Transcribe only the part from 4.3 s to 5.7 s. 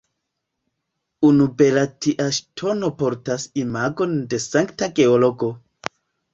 de Sankta Georgo.